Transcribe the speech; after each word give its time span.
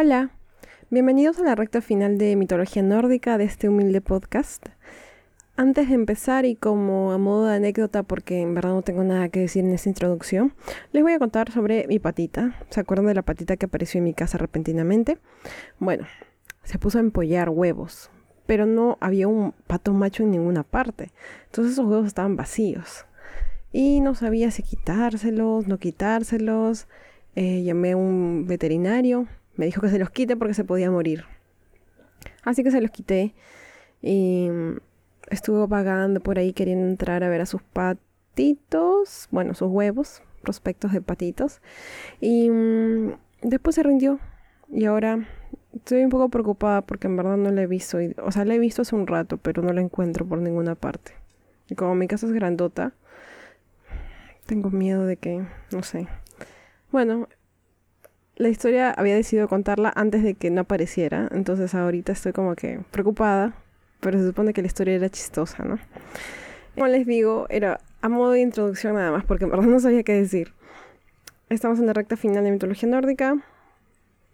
Hola, 0.00 0.30
bienvenidos 0.90 1.40
a 1.40 1.42
la 1.42 1.56
recta 1.56 1.80
final 1.80 2.18
de 2.18 2.36
mitología 2.36 2.84
nórdica 2.84 3.36
de 3.36 3.42
este 3.42 3.68
humilde 3.68 4.00
podcast. 4.00 4.64
Antes 5.56 5.88
de 5.88 5.96
empezar 5.96 6.44
y 6.44 6.54
como 6.54 7.10
a 7.10 7.18
modo 7.18 7.46
de 7.46 7.56
anécdota, 7.56 8.04
porque 8.04 8.40
en 8.40 8.54
verdad 8.54 8.74
no 8.74 8.82
tengo 8.82 9.02
nada 9.02 9.28
que 9.28 9.40
decir 9.40 9.64
en 9.64 9.72
esta 9.72 9.88
introducción, 9.88 10.54
les 10.92 11.02
voy 11.02 11.14
a 11.14 11.18
contar 11.18 11.50
sobre 11.50 11.88
mi 11.88 11.98
patita. 11.98 12.54
¿Se 12.70 12.78
acuerdan 12.78 13.06
de 13.06 13.14
la 13.14 13.22
patita 13.22 13.56
que 13.56 13.66
apareció 13.66 13.98
en 13.98 14.04
mi 14.04 14.14
casa 14.14 14.38
repentinamente? 14.38 15.18
Bueno, 15.80 16.06
se 16.62 16.78
puso 16.78 16.98
a 16.98 17.00
empollar 17.00 17.48
huevos, 17.48 18.08
pero 18.46 18.66
no 18.66 18.98
había 19.00 19.26
un 19.26 19.52
pato 19.66 19.92
macho 19.94 20.22
en 20.22 20.30
ninguna 20.30 20.62
parte. 20.62 21.10
Entonces 21.46 21.72
esos 21.72 21.86
huevos 21.86 22.06
estaban 22.06 22.36
vacíos. 22.36 23.04
Y 23.72 24.00
no 24.00 24.14
sabía 24.14 24.52
si 24.52 24.62
quitárselos, 24.62 25.66
no 25.66 25.78
quitárselos. 25.78 26.86
Eh, 27.34 27.64
llamé 27.64 27.92
a 27.92 27.96
un 27.96 28.46
veterinario 28.46 29.26
me 29.58 29.66
dijo 29.66 29.82
que 29.82 29.90
se 29.90 29.98
los 29.98 30.08
quite 30.08 30.36
porque 30.36 30.54
se 30.54 30.64
podía 30.64 30.90
morir. 30.90 31.24
Así 32.44 32.62
que 32.62 32.70
se 32.70 32.80
los 32.80 32.90
quité 32.90 33.34
y 34.00 34.48
estuvo 35.30 35.68
pagando 35.68 36.20
por 36.20 36.38
ahí 36.38 36.52
queriendo 36.52 36.86
entrar 36.86 37.24
a 37.24 37.28
ver 37.28 37.40
a 37.40 37.46
sus 37.46 37.60
patitos, 37.62 39.28
bueno, 39.30 39.52
sus 39.54 39.68
huevos, 39.68 40.22
prospectos 40.42 40.92
de 40.92 41.02
patitos. 41.02 41.60
Y 42.20 42.48
mm, 42.48 43.12
después 43.42 43.74
se 43.74 43.82
rindió 43.82 44.20
y 44.70 44.84
ahora 44.84 45.26
estoy 45.74 46.04
un 46.04 46.10
poco 46.10 46.28
preocupada 46.28 46.82
porque 46.82 47.08
en 47.08 47.16
verdad 47.16 47.36
no 47.36 47.50
la 47.50 47.62
he 47.62 47.66
visto. 47.66 47.98
o 48.22 48.30
sea, 48.30 48.44
la 48.44 48.54
he 48.54 48.58
visto 48.60 48.82
hace 48.82 48.94
un 48.94 49.08
rato, 49.08 49.38
pero 49.38 49.60
no 49.62 49.72
la 49.72 49.80
encuentro 49.80 50.24
por 50.24 50.38
ninguna 50.38 50.76
parte. 50.76 51.12
Y 51.68 51.74
como 51.74 51.96
mi 51.96 52.06
casa 52.06 52.26
es 52.26 52.32
grandota, 52.32 52.92
tengo 54.46 54.70
miedo 54.70 55.04
de 55.04 55.16
que, 55.16 55.44
no 55.72 55.82
sé. 55.82 56.06
Bueno, 56.92 57.28
la 58.38 58.48
historia 58.48 58.92
había 58.92 59.16
decidido 59.16 59.48
contarla 59.48 59.92
antes 59.94 60.22
de 60.22 60.34
que 60.34 60.50
no 60.50 60.62
apareciera, 60.62 61.28
entonces 61.32 61.74
ahorita 61.74 62.12
estoy 62.12 62.32
como 62.32 62.54
que 62.54 62.80
preocupada, 62.92 63.54
pero 64.00 64.18
se 64.18 64.26
supone 64.26 64.52
que 64.52 64.62
la 64.62 64.68
historia 64.68 64.94
era 64.94 65.10
chistosa, 65.10 65.64
¿no? 65.64 65.78
Como 66.74 66.86
les 66.86 67.04
digo, 67.04 67.46
era 67.50 67.80
a 68.00 68.08
modo 68.08 68.30
de 68.30 68.40
introducción 68.40 68.94
nada 68.94 69.10
más, 69.10 69.24
porque 69.24 69.44
en 69.44 69.50
verdad 69.50 69.66
no 69.66 69.80
sabía 69.80 70.04
qué 70.04 70.12
decir. 70.12 70.52
Estamos 71.48 71.80
en 71.80 71.86
la 71.86 71.92
recta 71.92 72.16
final 72.16 72.44
de 72.44 72.52
mitología 72.52 72.88
nórdica. 72.88 73.36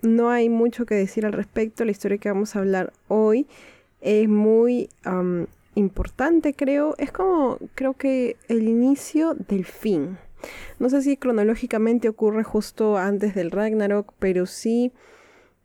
No 0.02 0.28
hay 0.28 0.50
mucho 0.50 0.84
que 0.84 0.94
decir 0.94 1.24
al 1.24 1.32
respecto. 1.32 1.86
La 1.86 1.92
historia 1.92 2.18
que 2.18 2.28
vamos 2.28 2.54
a 2.54 2.58
hablar 2.58 2.92
hoy 3.08 3.46
es 4.02 4.28
muy 4.28 4.90
importante, 5.74 6.52
creo. 6.52 6.94
Es 6.98 7.10
como, 7.10 7.58
creo 7.74 7.94
que 7.94 8.36
el 8.48 8.68
inicio 8.68 9.34
del 9.34 9.64
fin. 9.64 10.18
No 10.78 10.90
sé 10.90 11.02
si 11.02 11.16
cronológicamente 11.16 12.08
ocurre 12.08 12.42
justo 12.44 12.96
antes 12.98 13.34
del 13.34 13.50
Ragnarok, 13.50 14.12
pero 14.18 14.46
sí... 14.46 14.92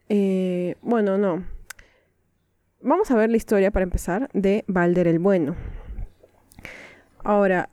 Eh, 0.09 0.75
bueno, 0.81 1.17
no. 1.17 1.45
Vamos 2.81 3.11
a 3.11 3.15
ver 3.15 3.29
la 3.29 3.37
historia 3.37 3.71
para 3.71 3.83
empezar 3.83 4.29
de 4.33 4.63
Balder 4.67 5.07
el 5.07 5.19
Bueno. 5.19 5.55
Ahora, 7.23 7.69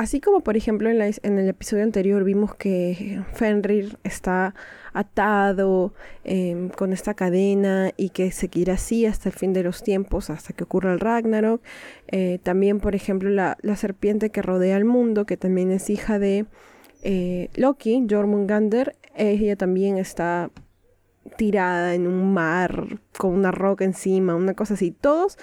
así 0.00 0.18
como 0.18 0.40
por 0.40 0.56
ejemplo 0.56 0.88
en, 0.88 0.98
el 1.02 1.48
episodio 1.48 1.84
anterior 1.84 2.24
vimos 2.24 2.54
que 2.54 3.22
Fenrir 3.34 3.98
está 4.02 4.54
atado 4.94 5.92
em, 6.24 6.70
con 6.70 6.94
esta 6.94 7.12
cadena 7.12 7.90
y 7.98 8.08
que 8.08 8.32
seguirá 8.32 8.74
así 8.74 9.04
hasta 9.04 9.28
el 9.28 9.34
fin 9.34 9.52
de 9.52 9.62
los 9.62 9.82
tiempos, 9.82 10.30
hasta 10.30 10.54
que 10.54 10.64
ocurra 10.64 10.94
el 10.94 11.00
Ragnarok. 11.00 11.60
Eh, 12.08 12.38
también, 12.42 12.80
por 12.80 12.94
ejemplo, 12.94 13.28
la, 13.28 13.58
serpiente 13.76 14.30
que 14.30 14.40
rodea 14.40 14.78
el 14.78 14.86
mundo, 14.86 15.26
que 15.26 15.36
también 15.36 15.70
es 15.70 15.90
hija 15.90 16.18
de 16.18 16.46
eh, 17.02 17.50
Loki, 17.54 18.06
Jormungandr, 18.08 18.96
ella 19.14 19.54
también 19.56 19.98
está 19.98 20.50
tirada 21.36 21.94
en 21.94 22.06
un 22.06 22.32
mar 22.32 23.00
con 23.18 23.32
una 23.32 23.50
roca 23.50 23.84
encima, 23.84 24.34
una 24.34 24.54
cosa 24.54 24.74
así. 24.74 24.92
Todos 24.92 25.36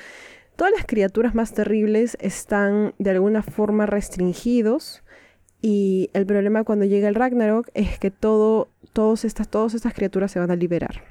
Todas 0.58 0.74
las 0.76 0.88
criaturas 0.88 1.36
más 1.36 1.54
terribles 1.54 2.18
están 2.20 2.96
de 2.98 3.12
alguna 3.12 3.44
forma 3.44 3.86
restringidos 3.86 5.04
y 5.62 6.10
el 6.14 6.26
problema 6.26 6.64
cuando 6.64 6.84
llega 6.84 7.08
el 7.08 7.14
Ragnarok 7.14 7.70
es 7.76 8.00
que 8.00 8.10
todo, 8.10 8.68
todos 8.92 9.24
estas, 9.24 9.50
todas 9.50 9.76
estas 9.76 9.94
criaturas 9.94 10.32
se 10.32 10.40
van 10.40 10.50
a 10.50 10.56
liberar. 10.56 11.04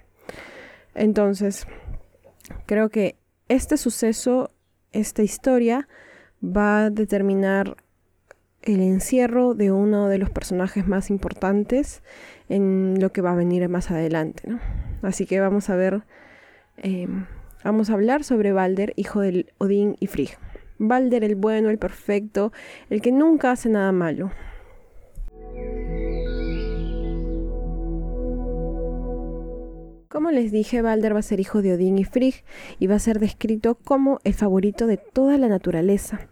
Entonces, 0.97 1.65
creo 2.67 2.89
que 2.89 3.15
este 3.49 3.77
suceso, 3.77 4.51
esta 4.91 5.23
historia, 5.23 5.87
va 6.43 6.87
a 6.87 6.91
determinar 6.91 7.77
el 8.63 8.81
encierro 8.81 9.55
de 9.55 9.71
uno 9.71 10.09
de 10.09 10.19
los 10.19 10.31
personajes 10.31 10.89
más 10.89 11.09
importantes 11.09 12.03
en 12.49 12.99
lo 13.01 13.13
que 13.13 13.23
va 13.23 13.31
a 13.31 13.37
venir 13.37 13.69
más 13.69 13.93
adelante. 13.93 14.43
Así 15.03 15.25
que 15.25 15.39
vamos 15.39 15.71
a 15.71 15.77
ver 15.77 16.03
em, 16.79 17.27
Vamos 17.67 17.91
a 17.91 17.95
hablar 17.95 18.23
sobre 18.23 18.53
Balder, 18.53 18.93
hijo 18.95 19.23
de 19.23 19.47
Odín 19.59 19.97
y 19.99 20.07
Frigg. 20.07 20.39
Balder 20.79 21.25
el 21.25 21.35
bueno, 21.35 21.69
el 21.69 21.79
perfecto, 21.79 22.53
el 22.91 23.03
que 23.03 23.11
nunca 23.11 23.51
hace 23.51 23.69
nada 23.69 23.91
malo. 23.91 24.31
Como 30.09 30.31
les 30.31 30.53
dije, 30.53 30.81
Balder 30.81 31.13
va 31.13 31.19
a 31.19 31.23
ser 31.23 31.41
hijo 31.41 31.61
de 31.61 31.75
Odín 31.75 31.99
y 31.99 32.05
Frigg 32.05 32.45
y 32.79 32.87
va 32.87 32.95
a 32.95 33.01
ser 33.01 33.19
descrito 33.19 33.75
como 33.75 34.21
el 34.23 34.35
favorito 34.35 34.87
de 34.87 34.99
toda 34.99 35.37
la 35.37 35.49
naturaleza, 35.49 36.29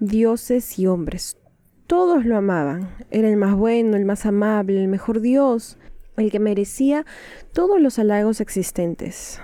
dioses 0.00 0.78
y 0.78 0.86
hombres. 0.86 1.38
Todos 1.86 2.26
lo 2.26 2.36
amaban, 2.36 2.90
era 3.10 3.30
el 3.30 3.38
más 3.38 3.54
bueno, 3.54 3.96
el 3.96 4.04
más 4.04 4.26
amable, 4.26 4.82
el 4.82 4.88
mejor 4.88 5.22
dios, 5.22 5.78
el 6.18 6.30
que 6.30 6.40
merecía 6.40 7.06
todos 7.54 7.80
los 7.80 7.98
halagos 7.98 8.42
existentes. 8.42 9.40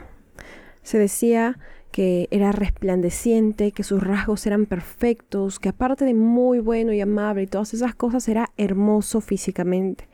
Se 0.91 0.99
decía 0.99 1.57
que 1.93 2.27
era 2.33 2.51
resplandeciente, 2.51 3.71
que 3.71 3.85
sus 3.85 4.03
rasgos 4.03 4.45
eran 4.49 4.67
perfectos, 4.67 5.61
que 5.61 5.69
aparte 5.69 6.05
de 6.05 6.15
muy 6.15 6.59
bueno 6.59 6.93
y 6.93 7.01
amable 7.01 7.45
y 7.45 7.47
todas 7.47 7.75
esas 7.75 7.95
cosas, 7.95 8.27
era 8.29 8.51
hermoso 8.57 9.21
físicamente. 9.21 10.09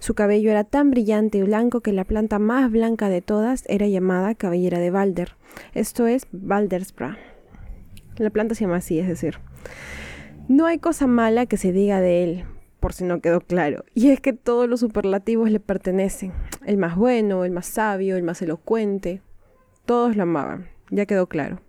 Su 0.00 0.12
cabello 0.12 0.50
era 0.50 0.64
tan 0.64 0.90
brillante 0.90 1.38
y 1.38 1.42
blanco 1.42 1.80
que 1.80 1.94
la 1.94 2.04
planta 2.04 2.38
más 2.38 2.70
blanca 2.70 3.08
de 3.08 3.22
todas 3.22 3.64
era 3.66 3.86
llamada 3.86 4.34
cabellera 4.34 4.78
de 4.78 4.90
Balder. 4.90 5.36
Esto 5.72 6.06
es 6.06 6.26
Baldersbra. 6.32 7.16
La 8.18 8.28
planta 8.28 8.54
se 8.54 8.66
llama 8.66 8.76
así, 8.76 8.98
es 8.98 9.08
decir. 9.08 9.38
No 10.48 10.66
hay 10.66 10.80
cosa 10.80 11.06
mala 11.06 11.46
que 11.46 11.56
se 11.56 11.72
diga 11.72 12.02
de 12.02 12.24
él, 12.24 12.44
por 12.78 12.92
si 12.92 13.04
no 13.04 13.22
quedó 13.22 13.40
claro, 13.40 13.86
y 13.94 14.10
es 14.10 14.20
que 14.20 14.34
todos 14.34 14.68
los 14.68 14.80
superlativos 14.80 15.50
le 15.50 15.60
pertenecen. 15.60 16.34
El 16.66 16.76
más 16.76 16.94
bueno, 16.94 17.46
el 17.46 17.52
más 17.52 17.64
sabio, 17.64 18.18
el 18.18 18.22
más 18.22 18.42
elocuente, 18.42 19.22
todos 19.84 20.16
lo 20.16 20.22
amaban, 20.24 20.68
ya 20.90 21.06
quedó 21.06 21.28
claro. 21.28 21.60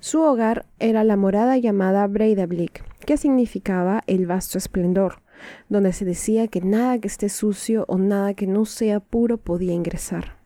Su 0.00 0.22
hogar 0.22 0.66
era 0.78 1.04
la 1.04 1.16
morada 1.16 1.58
llamada 1.58 2.06
Breidablik, 2.06 2.84
que 3.04 3.16
significaba 3.16 4.02
el 4.06 4.26
vasto 4.26 4.56
esplendor, 4.56 5.20
donde 5.68 5.92
se 5.92 6.04
decía 6.04 6.48
que 6.48 6.60
nada 6.60 6.98
que 6.98 7.08
esté 7.08 7.28
sucio 7.28 7.84
o 7.88 7.98
nada 7.98 8.34
que 8.34 8.46
no 8.46 8.64
sea 8.64 9.00
puro 9.00 9.38
podía 9.38 9.74
ingresar. 9.74 10.36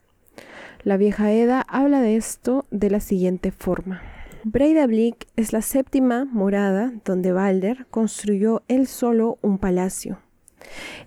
La 0.83 0.97
vieja 0.97 1.33
Eda 1.33 1.65
habla 1.69 2.01
de 2.01 2.17
esto 2.17 2.67
de 2.71 2.91
la 2.91 3.01
siguiente 3.01 3.53
forma. 3.53 4.03
Breidablik 4.45 5.27
es 5.37 5.53
la 5.53 5.63
séptima 5.63 6.27
morada 6.27 6.93
donde 7.05 7.33
Balder 7.33 7.87
construyó 7.91 8.63
él 8.69 8.87
solo 8.87 9.39
un 9.41 9.59
palacio. 9.59 10.19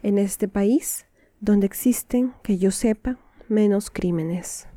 En 0.02 0.18
este 0.18 0.48
país, 0.48 1.06
donde 1.40 1.68
existen, 1.68 2.34
que 2.42 2.58
yo 2.58 2.72
sepa, 2.72 3.18
menos 3.50 3.92
crímenes. 3.92 4.68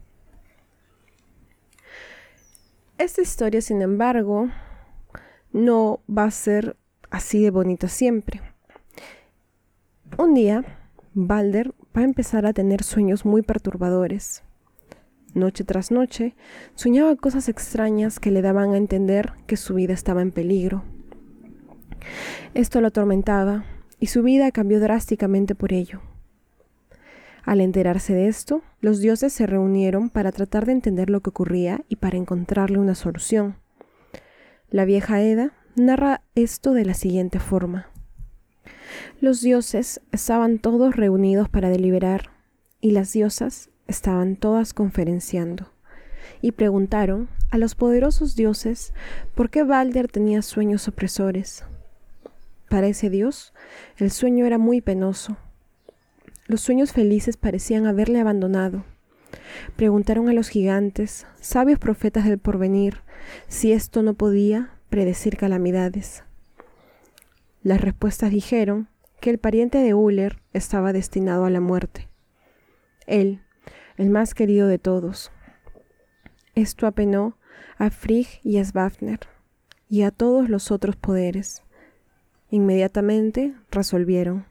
Esta 3.01 3.23
historia, 3.23 3.63
sin 3.63 3.81
embargo, 3.81 4.51
no 5.55 6.01
va 6.07 6.25
a 6.25 6.31
ser 6.31 6.77
así 7.09 7.43
de 7.43 7.49
bonita 7.49 7.89
siempre. 7.89 8.43
Un 10.19 10.35
día, 10.35 10.63
Balder 11.15 11.73
va 11.97 12.03
a 12.03 12.05
empezar 12.05 12.45
a 12.45 12.53
tener 12.53 12.83
sueños 12.83 13.25
muy 13.25 13.41
perturbadores. 13.41 14.43
Noche 15.33 15.65
tras 15.65 15.91
noche, 15.91 16.35
soñaba 16.75 17.17
cosas 17.17 17.49
extrañas 17.49 18.21
que 18.21 18.31
le 18.31 18.43
daban 18.43 18.75
a 18.75 18.77
entender 18.77 19.33
que 19.47 19.57
su 19.57 19.73
vida 19.73 19.95
estaba 19.95 20.21
en 20.21 20.31
peligro. 20.31 20.85
Esto 22.53 22.83
lo 22.83 22.89
atormentaba 22.89 23.65
y 23.99 24.09
su 24.09 24.23
vida 24.23 24.53
cambió 24.53 24.79
drásticamente 24.79 25.55
por 25.55 25.73
ello. 25.73 26.03
Al 27.45 27.61
enterarse 27.61 28.15
de 28.15 28.29
esto, 28.29 28.63
los 28.81 29.01
dioses 29.01 29.33
se 29.33 29.47
reunieron 29.47 30.11
para 30.11 30.33
tratar 30.33 30.67
de 30.67 30.73
entender 30.73 31.11
lo 31.11 31.21
que 31.21 31.31
ocurría 31.31 31.83
y 31.89 31.97
para 31.97 32.17
encontrarle 32.17 32.79
una 32.79 32.95
solución. 32.95 33.57
La 34.69 34.85
vieja 34.85 35.23
Eda 35.23 35.53
narra 35.75 36.23
esto 36.35 36.73
de 36.73 36.85
la 36.85 36.95
siguiente 36.95 37.41
forma. 37.41 37.89
Los 39.21 39.41
dioses 39.41 40.01
estaban 40.13 40.59
todos 40.59 40.97
reunidos 40.97 41.49
para 41.49 41.71
deliberar 41.71 42.31
y 42.81 42.93
las 42.93 43.13
diosas 43.13 43.71
estaban 43.87 44.37
todas 44.37 44.73
conferenciando 44.75 45.73
y 46.43 46.53
preguntaron 46.53 47.29
a 47.51 47.59
los 47.59 47.75
poderosos 47.75 48.37
dioses 48.37 48.93
por 49.35 49.51
qué 49.51 49.65
Balder 49.65 50.09
tenía 50.09 50.43
sueños 50.43 50.89
opresores. 50.89 51.65
Para 52.69 52.87
ese 52.87 53.11
dios, 53.11 53.53
el 53.97 54.11
sueño 54.11 54.47
era 54.47 54.59
muy 54.59 54.81
penoso 54.81 55.37
los 56.51 56.61
sueños 56.61 56.93
felices 56.93 57.37
parecían 57.37 57.87
haberle 57.87 58.21
abandonado. 58.21 58.85
Preguntaron 59.77 60.29
a 60.29 60.33
los 60.33 60.49
gigantes, 60.49 61.27
sabios 61.41 61.79
profetas 61.79 62.25
del 62.25 62.39
porvenir, 62.39 63.03
si 63.47 63.73
esto 63.73 64.03
no 64.03 64.15
podía 64.15 64.73
predecir 64.89 65.37
calamidades. 65.37 66.25
Las 67.63 67.81
respuestas 67.81 68.33
dijeron 68.33 68.89
que 69.21 69.31
el 69.31 69.39
pariente 69.39 69.79
de 69.79 69.95
Uller 69.95 70.41
estaba 70.53 70.93
destinado 70.93 71.45
a 71.45 71.51
la 71.51 71.61
muerte. 71.61 72.09
Él, 73.07 73.43
el 73.97 74.11
más 74.11 74.35
querido 74.35 74.67
de 74.67 74.79
todos. 74.79 75.31
Esto 76.57 76.89
apenó 76.89 77.39
a 77.79 77.91
Frigg 77.91 78.27
y 78.43 78.59
a 78.59 78.65
Svafner 78.65 79.21
y 79.89 80.03
a 80.03 80.11
todos 80.11 80.49
los 80.49 80.73
otros 80.73 80.97
poderes. 80.97 81.63
Inmediatamente 82.51 83.55
resolvieron 83.71 84.50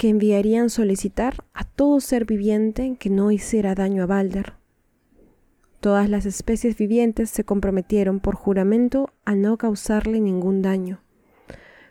que 0.00 0.08
enviarían 0.08 0.70
solicitar 0.70 1.44
a 1.52 1.64
todo 1.64 2.00
ser 2.00 2.24
viviente 2.24 2.96
que 2.98 3.10
no 3.10 3.30
hiciera 3.30 3.74
daño 3.74 4.02
a 4.02 4.06
Balder. 4.06 4.54
Todas 5.80 6.08
las 6.08 6.24
especies 6.24 6.78
vivientes 6.78 7.28
se 7.28 7.44
comprometieron 7.44 8.18
por 8.18 8.34
juramento 8.34 9.10
a 9.26 9.34
no 9.34 9.58
causarle 9.58 10.18
ningún 10.20 10.62
daño. 10.62 11.02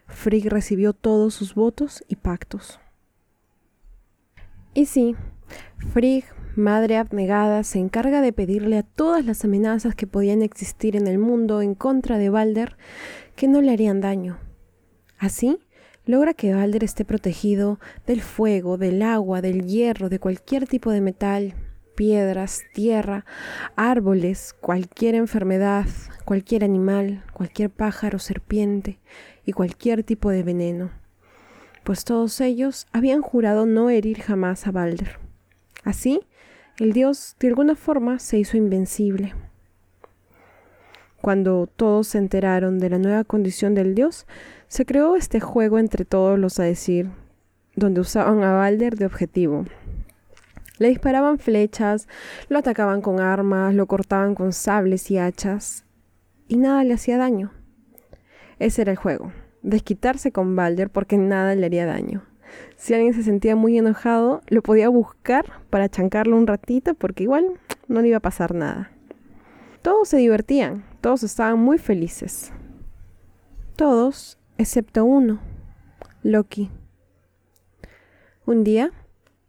Frigg 0.07 0.49
recibió 0.49 0.93
todos 0.93 1.35
sus 1.35 1.53
votos 1.53 2.03
y 2.07 2.15
pactos. 2.15 2.79
Y 4.73 4.87
sí, 4.87 5.15
Frigg, 5.93 6.23
madre 6.55 6.97
abnegada, 6.97 7.63
se 7.63 7.77
encarga 7.77 8.21
de 8.21 8.33
pedirle 8.33 8.79
a 8.79 8.83
todas 8.83 9.23
las 9.23 9.45
amenazas 9.45 9.93
que 9.93 10.07
podían 10.07 10.41
existir 10.41 10.95
en 10.95 11.05
el 11.05 11.19
mundo 11.19 11.61
en 11.61 11.75
contra 11.75 12.17
de 12.17 12.31
Balder 12.31 12.75
que 13.35 13.47
no 13.47 13.61
le 13.61 13.71
harían 13.71 14.01
daño. 14.01 14.39
Así, 15.19 15.59
logra 16.09 16.33
que 16.33 16.55
Balder 16.55 16.83
esté 16.83 17.05
protegido 17.05 17.79
del 18.07 18.21
fuego, 18.21 18.79
del 18.79 19.03
agua, 19.03 19.43
del 19.43 19.67
hierro, 19.67 20.09
de 20.09 20.17
cualquier 20.17 20.65
tipo 20.65 20.89
de 20.89 21.01
metal, 21.01 21.53
piedras, 21.93 22.63
tierra, 22.73 23.25
árboles, 23.75 24.55
cualquier 24.59 25.13
enfermedad, 25.13 25.85
cualquier 26.25 26.63
animal, 26.63 27.23
cualquier 27.31 27.69
pájaro, 27.69 28.17
serpiente 28.17 28.97
y 29.45 29.51
cualquier 29.51 30.03
tipo 30.03 30.31
de 30.31 30.41
veneno, 30.41 30.89
pues 31.83 32.05
todos 32.05 32.41
ellos 32.41 32.87
habían 32.91 33.21
jurado 33.21 33.67
no 33.67 33.91
herir 33.91 34.19
jamás 34.19 34.65
a 34.65 34.71
Balder. 34.71 35.19
Así, 35.83 36.21
el 36.79 36.91
dios 36.91 37.35
de 37.39 37.49
alguna 37.49 37.75
forma 37.75 38.17
se 38.17 38.39
hizo 38.39 38.57
invencible. 38.57 39.35
Cuando 41.21 41.67
todos 41.67 42.07
se 42.07 42.17
enteraron 42.17 42.79
de 42.79 42.89
la 42.89 42.97
nueva 42.97 43.25
condición 43.25 43.75
del 43.75 43.93
dios, 43.93 44.25
se 44.69 44.85
creó 44.85 45.15
este 45.15 45.39
juego 45.39 45.79
entre 45.79 46.05
todos 46.05 46.37
los 46.37 46.59
a 46.59 46.63
decir, 46.63 47.09
donde 47.75 48.01
usaban 48.01 48.43
a 48.43 48.53
Balder 48.53 48.95
de 48.95 49.07
objetivo. 49.07 49.65
Le 50.77 50.89
disparaban 50.89 51.39
flechas, 51.39 52.07
lo 52.49 52.59
atacaban 52.59 53.01
con 53.01 53.19
armas, 53.19 53.73
lo 53.73 53.87
cortaban 53.87 54.35
con 54.35 54.53
sables 54.53 55.09
y 55.09 55.17
hachas, 55.17 55.85
y 56.47 56.57
nada 56.57 56.83
le 56.83 56.93
hacía 56.93 57.17
daño. 57.17 57.51
Ese 58.59 58.83
era 58.83 58.91
el 58.91 58.97
juego, 58.97 59.33
desquitarse 59.63 60.31
con 60.31 60.55
Balder 60.55 60.91
porque 60.91 61.17
nada 61.17 61.55
le 61.55 61.65
haría 61.65 61.87
daño. 61.87 62.23
Si 62.77 62.93
alguien 62.93 63.15
se 63.15 63.23
sentía 63.23 63.55
muy 63.55 63.77
enojado, 63.77 64.41
lo 64.47 64.61
podía 64.61 64.87
buscar 64.89 65.45
para 65.71 65.89
chancarlo 65.89 66.37
un 66.37 66.47
ratito 66.47 66.93
porque 66.93 67.23
igual 67.23 67.59
no 67.87 68.01
le 68.01 68.09
iba 68.09 68.17
a 68.17 68.21
pasar 68.21 68.53
nada. 68.53 68.91
Todos 69.81 70.09
se 70.09 70.17
divertían, 70.17 70.85
todos 71.01 71.23
estaban 71.23 71.57
muy 71.57 71.79
felices. 71.79 72.51
Todos 73.75 74.38
excepto 74.59 75.05
uno, 75.05 75.39
Loki. 76.21 76.69
Un 78.45 78.65
día, 78.65 78.91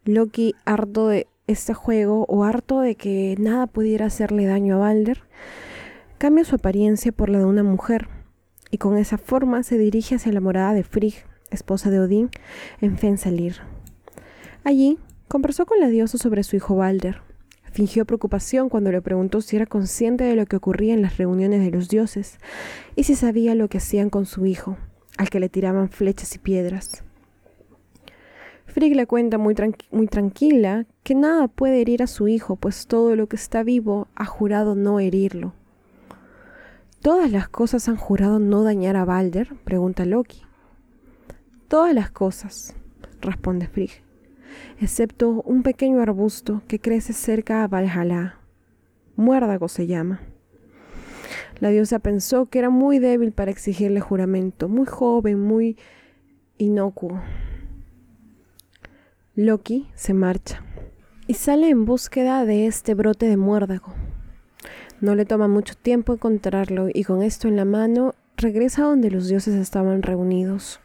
Loki, 0.04 0.54
harto 0.64 1.08
de 1.08 1.26
este 1.48 1.74
juego 1.74 2.26
o 2.28 2.44
harto 2.44 2.78
de 2.78 2.94
que 2.94 3.34
nada 3.36 3.66
pudiera 3.66 4.06
hacerle 4.06 4.46
daño 4.46 4.76
a 4.76 4.78
Balder, 4.78 5.24
cambia 6.18 6.44
su 6.44 6.54
apariencia 6.54 7.10
por 7.10 7.28
la 7.28 7.40
de 7.40 7.44
una 7.44 7.64
mujer 7.64 8.08
y 8.70 8.78
con 8.78 8.96
esa 8.96 9.18
forma 9.18 9.64
se 9.64 9.78
dirige 9.78 10.14
hacia 10.14 10.32
la 10.32 10.40
morada 10.40 10.74
de 10.74 10.84
Frigg, 10.84 11.24
esposa 11.50 11.90
de 11.90 11.98
Odín, 11.98 12.30
en 12.80 12.96
Fensalir. 12.96 13.56
Allí 14.62 14.96
conversó 15.26 15.66
con 15.66 15.80
la 15.80 15.88
diosa 15.88 16.18
sobre 16.18 16.44
su 16.44 16.54
hijo 16.54 16.76
Balder. 16.76 17.20
Fingió 17.72 18.04
preocupación 18.04 18.68
cuando 18.68 18.92
le 18.92 19.02
preguntó 19.02 19.40
si 19.40 19.56
era 19.56 19.66
consciente 19.66 20.22
de 20.22 20.36
lo 20.36 20.46
que 20.46 20.54
ocurría 20.54 20.94
en 20.94 21.02
las 21.02 21.16
reuniones 21.16 21.64
de 21.64 21.72
los 21.72 21.88
dioses 21.88 22.38
y 22.94 23.02
si 23.04 23.16
sabía 23.16 23.56
lo 23.56 23.66
que 23.66 23.78
hacían 23.78 24.08
con 24.08 24.24
su 24.24 24.46
hijo 24.46 24.76
al 25.20 25.28
que 25.28 25.38
le 25.38 25.50
tiraban 25.50 25.90
flechas 25.90 26.34
y 26.34 26.38
piedras. 26.38 27.04
Frigg 28.64 28.96
le 28.96 29.06
cuenta 29.06 29.36
muy, 29.36 29.54
tranquila 29.54 30.86
que 31.02 31.14
nada 31.14 31.46
puede 31.46 31.82
herir 31.82 32.02
a 32.02 32.06
su 32.06 32.26
hijo, 32.26 32.56
pues 32.56 32.86
todo 32.86 33.14
lo 33.16 33.26
que 33.26 33.36
está 33.36 33.62
vivo 33.62 34.08
ha 34.14 34.24
jurado 34.24 34.74
no 34.74 34.98
herirlo. 34.98 35.52
¿Todas 37.02 37.30
las 37.30 37.50
cosas 37.50 37.86
han 37.90 37.96
jurado 37.96 38.38
no 38.38 38.62
dañar 38.62 38.96
a 38.96 39.04
Balder? 39.04 39.54
pregunta 39.62 40.06
Loki. 40.06 40.40
Todas 41.68 41.92
las 41.92 42.10
cosas, 42.10 42.74
responde 43.20 43.66
Frigg, 43.66 44.02
excepto 44.80 45.42
un 45.42 45.62
pequeño 45.62 46.00
arbusto 46.00 46.62
que 46.66 46.80
crece 46.80 47.12
cerca 47.12 47.62
a 47.62 47.68
Valhalla. 47.68 48.36
Muérdago 49.16 49.68
se 49.68 49.86
llama. 49.86 50.29
La 51.60 51.70
diosa 51.70 51.98
pensó 51.98 52.46
que 52.46 52.58
era 52.58 52.70
muy 52.70 52.98
débil 52.98 53.32
para 53.32 53.50
exigirle 53.50 54.00
juramento, 54.00 54.68
muy 54.68 54.86
joven, 54.86 55.40
muy 55.40 55.76
inocuo. 56.58 57.20
Loki 59.34 59.88
se 59.94 60.12
marcha 60.12 60.62
y 61.26 61.34
sale 61.34 61.68
en 61.68 61.84
búsqueda 61.84 62.44
de 62.44 62.66
este 62.66 62.94
brote 62.94 63.26
de 63.26 63.36
muérdago. 63.36 63.94
No 65.00 65.14
le 65.14 65.24
toma 65.24 65.48
mucho 65.48 65.74
tiempo 65.74 66.12
encontrarlo 66.12 66.88
y 66.92 67.04
con 67.04 67.22
esto 67.22 67.48
en 67.48 67.56
la 67.56 67.64
mano 67.64 68.14
regresa 68.36 68.82
donde 68.82 69.10
los 69.10 69.28
dioses 69.28 69.54
estaban 69.54 70.02
reunidos. 70.02 70.80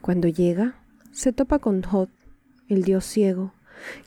Cuando 0.00 0.28
llega, 0.28 0.74
se 1.12 1.32
topa 1.32 1.58
con 1.58 1.82
Hod, 1.84 2.08
el 2.68 2.82
dios 2.82 3.04
ciego, 3.04 3.52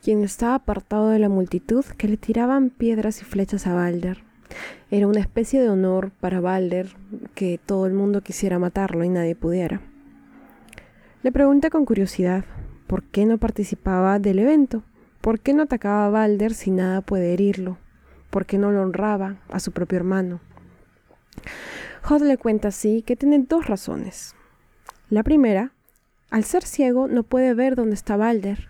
quien 0.03 0.23
estaba 0.23 0.55
apartado 0.55 1.09
de 1.09 1.19
la 1.19 1.29
multitud 1.29 1.85
que 1.97 2.07
le 2.07 2.17
tiraban 2.17 2.69
piedras 2.69 3.21
y 3.21 3.25
flechas 3.25 3.65
a 3.65 3.73
Balder. 3.73 4.23
Era 4.91 5.07
una 5.07 5.19
especie 5.19 5.61
de 5.61 5.69
honor 5.69 6.11
para 6.19 6.41
Balder 6.41 6.95
que 7.35 7.59
todo 7.63 7.85
el 7.85 7.93
mundo 7.93 8.21
quisiera 8.21 8.59
matarlo 8.59 9.03
y 9.03 9.09
nadie 9.09 9.35
pudiera. 9.35 9.81
Le 11.23 11.31
pregunté 11.31 11.69
con 11.69 11.85
curiosidad 11.85 12.45
por 12.87 13.03
qué 13.03 13.25
no 13.25 13.37
participaba 13.37 14.19
del 14.19 14.39
evento, 14.39 14.83
por 15.21 15.39
qué 15.39 15.53
no 15.53 15.63
atacaba 15.63 16.05
a 16.05 16.09
Balder 16.09 16.53
si 16.53 16.69
nada 16.69 17.01
puede 17.01 17.33
herirlo, 17.33 17.77
por 18.29 18.45
qué 18.45 18.57
no 18.57 18.71
lo 18.71 18.81
honraba 18.81 19.37
a 19.49 19.59
su 19.59 19.71
propio 19.71 19.97
hermano. 19.97 20.41
Hod 22.09 22.23
le 22.23 22.37
cuenta 22.37 22.67
así 22.67 23.01
que 23.01 23.15
tiene 23.15 23.39
dos 23.39 23.67
razones. 23.67 24.35
La 25.09 25.23
primera, 25.23 25.71
al 26.29 26.43
ser 26.43 26.63
ciego 26.63 27.07
no 27.07 27.23
puede 27.23 27.53
ver 27.53 27.75
dónde 27.75 27.95
está 27.95 28.17
Balder, 28.17 28.69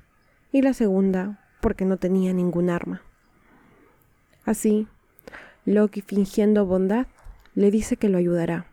y 0.52 0.62
la 0.62 0.74
segunda, 0.74 1.40
porque 1.62 1.86
no 1.86 1.98
tenía 1.98 2.34
ningún 2.34 2.70
arma. 2.70 3.02
Así, 4.46 4.88
Loki, 5.66 6.02
fingiendo 6.02 6.66
bondad, 6.66 7.08
le 7.56 7.72
dice 7.72 7.96
que 7.96 8.10
lo 8.10 8.18
ayudará. 8.18 8.68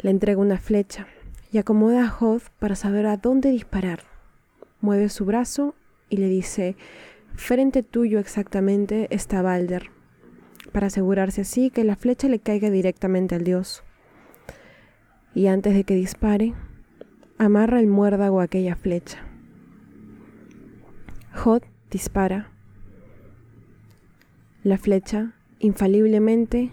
Le 0.00 0.10
entrega 0.10 0.40
una 0.40 0.58
flecha 0.58 1.06
y 1.52 1.58
acomoda 1.58 2.06
a 2.06 2.16
Hoth 2.18 2.44
para 2.58 2.76
saber 2.76 3.06
a 3.06 3.18
dónde 3.18 3.50
disparar. 3.50 4.04
Mueve 4.80 5.10
su 5.10 5.26
brazo 5.26 5.74
y 6.08 6.16
le 6.16 6.28
dice, 6.28 6.76
frente 7.34 7.82
tuyo 7.82 8.18
exactamente 8.18 9.06
está 9.10 9.42
Balder, 9.42 9.90
para 10.72 10.86
asegurarse 10.86 11.42
así 11.42 11.70
que 11.70 11.84
la 11.84 11.96
flecha 11.96 12.28
le 12.28 12.38
caiga 12.38 12.70
directamente 12.70 13.34
al 13.34 13.44
dios. 13.44 13.82
Y 15.34 15.46
antes 15.48 15.74
de 15.74 15.84
que 15.84 15.94
dispare, 15.94 16.54
amarra 17.36 17.80
el 17.80 17.86
muérdago 17.86 18.40
a 18.40 18.44
aquella 18.44 18.76
flecha. 18.76 19.18
Hoth 21.44 21.64
dispara. 21.90 22.50
La 24.62 24.78
flecha 24.78 25.34
infaliblemente 25.60 26.72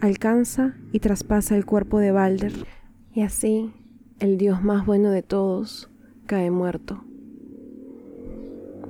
alcanza 0.00 0.76
y 0.92 1.00
traspasa 1.00 1.56
el 1.56 1.66
cuerpo 1.66 1.98
de 1.98 2.12
Balder, 2.12 2.52
y 3.12 3.22
así 3.22 3.72
el 4.18 4.38
dios 4.38 4.62
más 4.62 4.86
bueno 4.86 5.10
de 5.10 5.22
todos 5.22 5.90
cae 6.26 6.50
muerto. 6.50 7.04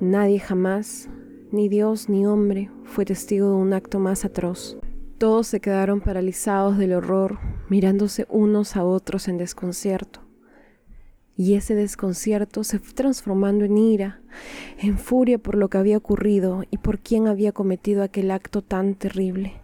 Nadie 0.01 0.39
jamás, 0.39 1.11
ni 1.53 1.69
Dios 1.69 2.09
ni 2.09 2.27
hombre, 2.27 2.71
fue 2.85 3.05
testigo 3.05 3.49
de 3.49 3.57
un 3.57 3.73
acto 3.73 3.99
más 3.99 4.25
atroz. 4.25 4.79
Todos 5.19 5.47
se 5.47 5.61
quedaron 5.61 6.01
paralizados 6.01 6.79
del 6.79 6.95
horror, 6.95 7.39
mirándose 7.69 8.27
unos 8.31 8.77
a 8.77 8.85
otros 8.85 9.29
en 9.29 9.37
desconcierto. 9.37 10.30
Y 11.37 11.55
ese 11.55 11.75
desconcierto 11.75 12.65
se 12.65 12.79
fue 12.79 12.93
transformando 12.93 13.65
en 13.65 13.79
ira, 13.79 14.21
en 14.79 14.99
furia 14.99 15.39
por 15.39 15.55
lo 15.57 15.69
que 15.69 15.79
había 15.79 15.97
ocurrido 15.97 16.65
y 16.71 16.79
por 16.79 16.99
quién 16.99 17.29
había 17.29 17.53
cometido 17.53 18.03
aquel 18.03 18.31
acto 18.31 18.63
tan 18.63 18.95
terrible. 18.95 19.55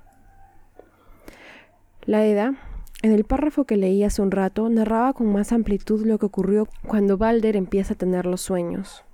La 2.04 2.24
Edad 2.24 2.52
En 3.02 3.12
el 3.12 3.24
párrafo 3.24 3.64
que 3.64 3.76
leí 3.76 4.04
hace 4.04 4.22
un 4.22 4.30
rato 4.30 4.68
narraba 4.68 5.12
con 5.12 5.30
más 5.32 5.52
amplitud 5.52 6.06
lo 6.06 6.18
que 6.18 6.26
ocurrió 6.26 6.68
cuando 6.86 7.18
Balder 7.18 7.56
empieza 7.56 7.94
a 7.94 7.98
tener 7.98 8.26
los 8.26 8.40
sueños. 8.40 9.04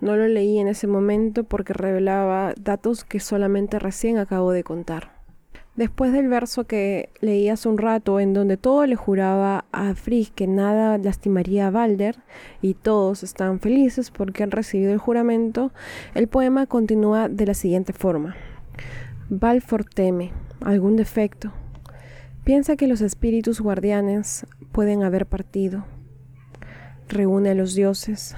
No 0.00 0.16
lo 0.16 0.26
leí 0.28 0.58
en 0.58 0.68
ese 0.68 0.86
momento 0.86 1.44
porque 1.44 1.72
revelaba 1.72 2.54
datos 2.56 3.04
que 3.04 3.20
solamente 3.20 3.78
recién 3.78 4.18
acabo 4.18 4.52
de 4.52 4.64
contar. 4.64 5.21
Después 5.74 6.12
del 6.12 6.28
verso 6.28 6.64
que 6.64 7.08
leí 7.20 7.48
hace 7.48 7.66
un 7.66 7.78
rato, 7.78 8.20
en 8.20 8.34
donde 8.34 8.58
todo 8.58 8.84
le 8.84 8.94
juraba 8.94 9.64
a 9.72 9.94
Frigg 9.94 10.30
que 10.32 10.46
nada 10.46 10.98
lastimaría 10.98 11.68
a 11.68 11.70
Balder 11.70 12.16
y 12.60 12.74
todos 12.74 13.22
están 13.22 13.58
felices 13.58 14.10
porque 14.10 14.42
han 14.42 14.50
recibido 14.50 14.92
el 14.92 14.98
juramento, 14.98 15.72
el 16.14 16.28
poema 16.28 16.66
continúa 16.66 17.30
de 17.30 17.46
la 17.46 17.54
siguiente 17.54 17.94
forma. 17.94 18.36
Balfor 19.30 19.86
teme 19.86 20.32
algún 20.60 20.96
defecto. 20.96 21.52
Piensa 22.44 22.76
que 22.76 22.86
los 22.86 23.00
espíritus 23.00 23.62
guardianes 23.62 24.46
pueden 24.72 25.02
haber 25.02 25.24
partido. 25.24 25.86
Reúne 27.08 27.50
a 27.50 27.54
los 27.54 27.74
dioses. 27.74 28.36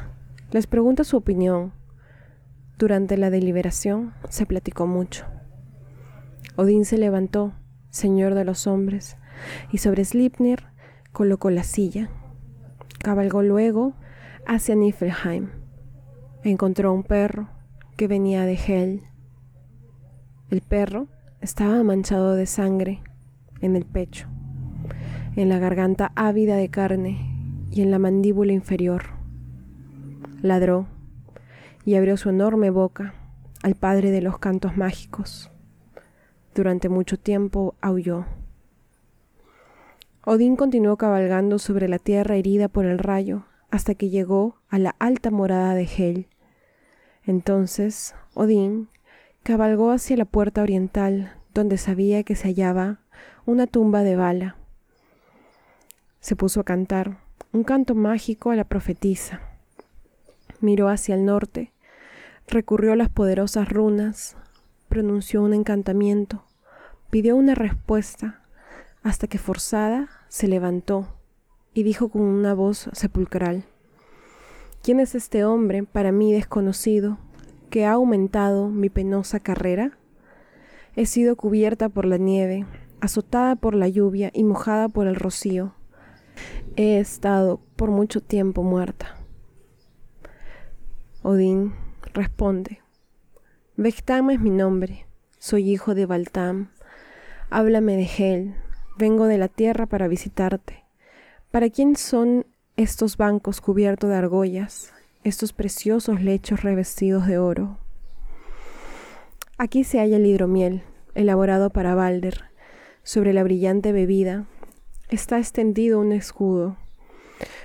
Les 0.52 0.68
pregunta 0.68 1.02
su 1.02 1.16
opinión. 1.16 1.72
Durante 2.78 3.16
la 3.16 3.30
deliberación 3.30 4.14
se 4.28 4.46
platicó 4.46 4.86
mucho. 4.86 5.33
Odín 6.56 6.84
se 6.84 6.98
levantó, 6.98 7.52
señor 7.90 8.34
de 8.34 8.44
los 8.44 8.66
hombres, 8.66 9.16
y 9.72 9.78
sobre 9.78 10.04
Slipnir 10.04 10.64
colocó 11.12 11.50
la 11.50 11.64
silla. 11.64 12.10
Cabalgó 13.00 13.42
luego 13.42 13.94
hacia 14.46 14.74
Niflheim. 14.74 15.50
Encontró 16.44 16.92
un 16.92 17.02
perro 17.02 17.48
que 17.96 18.06
venía 18.06 18.44
de 18.44 18.54
Hel. 18.54 19.02
El 20.50 20.60
perro 20.60 21.08
estaba 21.40 21.82
manchado 21.82 22.34
de 22.34 22.46
sangre 22.46 23.02
en 23.60 23.76
el 23.76 23.84
pecho, 23.84 24.28
en 25.36 25.48
la 25.48 25.58
garganta 25.58 26.12
ávida 26.14 26.56
de 26.56 26.68
carne 26.68 27.66
y 27.70 27.82
en 27.82 27.90
la 27.90 27.98
mandíbula 27.98 28.52
inferior. 28.52 29.04
Ladró 30.40 30.86
y 31.84 31.96
abrió 31.96 32.16
su 32.16 32.28
enorme 32.28 32.70
boca 32.70 33.14
al 33.62 33.74
padre 33.74 34.10
de 34.10 34.20
los 34.20 34.38
cantos 34.38 34.76
mágicos. 34.76 35.50
Durante 36.54 36.88
mucho 36.88 37.18
tiempo 37.18 37.74
aulló. 37.80 38.26
Odín 40.24 40.54
continuó 40.54 40.96
cabalgando 40.96 41.58
sobre 41.58 41.88
la 41.88 41.98
tierra 41.98 42.36
herida 42.36 42.68
por 42.68 42.84
el 42.86 42.98
rayo 42.98 43.44
hasta 43.70 43.96
que 43.96 44.08
llegó 44.08 44.60
a 44.68 44.78
la 44.78 44.94
alta 45.00 45.32
morada 45.32 45.74
de 45.74 45.82
Hel. 45.84 46.28
Entonces 47.24 48.14
Odín 48.34 48.88
cabalgó 49.42 49.90
hacia 49.90 50.16
la 50.16 50.24
puerta 50.26 50.62
oriental 50.62 51.32
donde 51.52 51.76
sabía 51.76 52.22
que 52.22 52.36
se 52.36 52.48
hallaba 52.48 53.00
una 53.46 53.66
tumba 53.66 54.04
de 54.04 54.14
bala. 54.14 54.56
Se 56.20 56.36
puso 56.36 56.60
a 56.60 56.64
cantar 56.64 57.18
un 57.52 57.64
canto 57.64 57.96
mágico 57.96 58.52
a 58.52 58.56
la 58.56 58.64
profetisa. 58.64 59.40
Miró 60.60 60.88
hacia 60.88 61.16
el 61.16 61.24
norte, 61.24 61.72
recurrió 62.46 62.94
las 62.94 63.08
poderosas 63.08 63.68
runas, 63.68 64.36
pronunció 64.94 65.42
un 65.42 65.54
encantamiento, 65.54 66.44
pidió 67.10 67.34
una 67.34 67.56
respuesta, 67.56 68.44
hasta 69.02 69.26
que 69.26 69.38
forzada 69.38 70.08
se 70.28 70.46
levantó 70.46 71.16
y 71.72 71.82
dijo 71.82 72.10
con 72.10 72.22
una 72.22 72.54
voz 72.54 72.88
sepulcral, 72.92 73.64
¿quién 74.84 75.00
es 75.00 75.16
este 75.16 75.44
hombre 75.44 75.82
para 75.82 76.12
mí 76.12 76.32
desconocido 76.32 77.18
que 77.70 77.84
ha 77.86 77.94
aumentado 77.94 78.68
mi 78.68 78.88
penosa 78.88 79.40
carrera? 79.40 79.98
He 80.94 81.06
sido 81.06 81.34
cubierta 81.34 81.88
por 81.88 82.04
la 82.04 82.16
nieve, 82.16 82.64
azotada 83.00 83.56
por 83.56 83.74
la 83.74 83.88
lluvia 83.88 84.30
y 84.32 84.44
mojada 84.44 84.88
por 84.88 85.08
el 85.08 85.16
rocío. 85.16 85.74
He 86.76 87.00
estado 87.00 87.58
por 87.74 87.90
mucho 87.90 88.20
tiempo 88.20 88.62
muerta. 88.62 89.16
Odín 91.24 91.72
responde, 92.12 92.83
Vectam 93.76 94.30
es 94.30 94.38
mi 94.38 94.50
nombre, 94.50 95.04
soy 95.40 95.68
hijo 95.68 95.96
de 95.96 96.06
Baltam. 96.06 96.70
Háblame 97.50 97.96
de 97.96 98.04
Hel, 98.06 98.54
vengo 98.96 99.26
de 99.26 99.36
la 99.36 99.48
tierra 99.48 99.86
para 99.86 100.06
visitarte. 100.06 100.84
¿Para 101.50 101.68
quién 101.70 101.96
son 101.96 102.46
estos 102.76 103.16
bancos 103.16 103.60
cubiertos 103.60 104.10
de 104.10 104.16
argollas, 104.16 104.92
estos 105.24 105.52
preciosos 105.52 106.22
lechos 106.22 106.62
revestidos 106.62 107.26
de 107.26 107.38
oro? 107.38 107.78
Aquí 109.58 109.82
se 109.82 109.98
halla 109.98 110.18
el 110.18 110.26
hidromiel, 110.26 110.84
elaborado 111.16 111.70
para 111.70 111.96
Balder. 111.96 112.44
Sobre 113.02 113.32
la 113.32 113.42
brillante 113.42 113.90
bebida 113.90 114.46
está 115.08 115.38
extendido 115.38 115.98
un 115.98 116.12
escudo, 116.12 116.76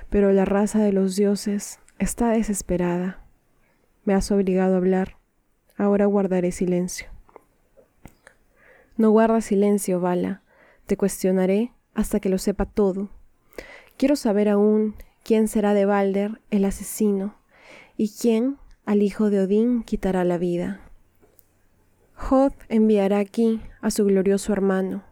pero 0.10 0.32
la 0.32 0.46
raza 0.46 0.80
de 0.80 0.92
los 0.92 1.16
dioses 1.16 1.78
está 2.00 2.32
desesperada. 2.32 3.24
Me 4.06 4.16
has 4.16 4.32
obligado 4.32 4.74
a 4.74 4.78
hablar 4.78 5.19
ahora 5.80 6.06
guardaré 6.06 6.52
silencio. 6.52 7.08
No 8.98 9.12
guarda 9.12 9.40
silencio, 9.40 10.02
Bala, 10.02 10.44
te 10.86 10.98
cuestionaré 10.98 11.72
hasta 11.96 12.20
que 12.20 12.30
lo 12.30 12.38
sepa 12.38 12.66
todo. 12.66 13.10
Quiero 13.98 14.16
saber 14.16 14.50
aún 14.50 14.96
quién 15.24 15.48
será 15.48 15.74
de 15.74 15.86
Balder 15.86 16.42
el 16.52 16.66
asesino 16.66 17.36
y 17.96 18.10
quién 18.10 18.58
al 18.86 19.02
hijo 19.02 19.30
de 19.30 19.40
Odín 19.40 19.84
quitará 19.84 20.26
la 20.26 20.38
vida. 20.38 20.82
Hod 22.30 22.52
enviará 22.68 23.20
aquí 23.20 23.62
a 23.82 23.90
su 23.90 24.04
glorioso 24.04 24.52
hermano. 24.52 25.04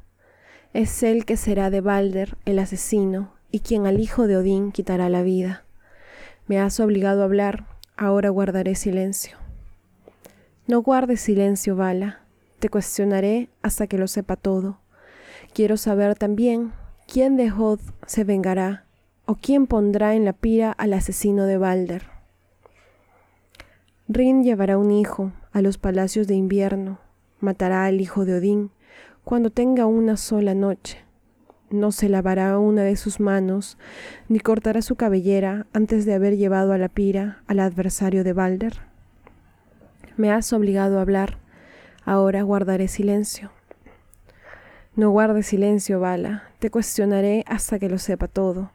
Es 0.73 1.01
él 1.01 1.23
que 1.23 1.37
será 1.37 1.69
de 1.69 1.79
Balder 1.79 2.37
el 2.43 2.59
asesino 2.59 3.33
y 3.51 3.61
quien 3.61 3.87
al 3.87 4.01
hijo 4.01 4.27
de 4.27 4.35
Odín 4.35 4.73
quitará 4.73 5.07
la 5.07 5.23
vida. 5.23 5.63
Me 6.45 6.59
has 6.59 6.81
obligado 6.81 7.21
a 7.21 7.25
hablar, 7.25 7.67
ahora 7.95 8.29
guardaré 8.29 8.75
silencio. 8.75 9.46
No 10.67 10.81
guardes 10.81 11.21
silencio, 11.21 11.77
Bala. 11.77 12.19
Te 12.59 12.67
cuestionaré 12.67 13.47
hasta 13.61 13.87
que 13.87 13.97
lo 13.97 14.05
sepa 14.09 14.35
todo. 14.35 14.81
Quiero 15.53 15.77
saber 15.77 16.17
también 16.17 16.73
quién 17.07 17.37
de 17.37 17.49
Hod 17.49 17.79
se 18.05 18.25
vengará 18.25 18.83
o 19.25 19.35
quién 19.35 19.65
pondrá 19.65 20.13
en 20.13 20.25
la 20.25 20.33
pira 20.33 20.73
al 20.73 20.91
asesino 20.91 21.45
de 21.45 21.57
Balder. 21.57 22.09
Rin 24.09 24.43
llevará 24.43 24.77
un 24.77 24.91
hijo 24.91 25.31
a 25.53 25.61
los 25.61 25.77
palacios 25.77 26.27
de 26.27 26.35
invierno, 26.35 26.99
matará 27.39 27.85
al 27.85 28.01
hijo 28.01 28.25
de 28.25 28.35
Odín 28.35 28.71
cuando 29.23 29.49
tenga 29.51 29.85
una 29.85 30.17
sola 30.17 30.53
noche. 30.53 30.97
No 31.69 31.93
se 31.93 32.09
lavará 32.09 32.59
una 32.59 32.83
de 32.83 32.97
sus 32.97 33.21
manos, 33.21 33.77
ni 34.27 34.41
cortará 34.41 34.81
su 34.81 34.97
cabellera 34.97 35.65
antes 35.71 36.05
de 36.05 36.13
haber 36.13 36.35
llevado 36.35 36.73
a 36.73 36.77
la 36.77 36.89
pira 36.89 37.41
al 37.47 37.61
adversario 37.61 38.25
de 38.25 38.33
Balder. 38.33 38.96
Me 40.17 40.31
has 40.31 40.51
obligado 40.51 40.97
a 40.97 41.01
hablar, 41.01 41.37
ahora 42.03 42.41
guardaré 42.41 42.87
silencio. 42.87 43.51
No 44.95 45.11
guardes 45.11 45.45
silencio, 45.45 45.99
Bala, 45.99 46.49
te 46.57 46.71
cuestionaré 46.71 47.43
hasta 47.45 47.77
que 47.77 47.87
lo 47.87 47.99
sepa 47.99 48.27
todo. 48.27 48.71